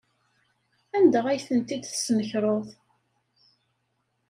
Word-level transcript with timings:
Anda 0.97 1.21
ay 1.27 1.39
tent-id-tesnekreḍ? 1.47 2.67